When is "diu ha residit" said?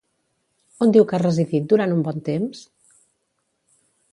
0.95-1.67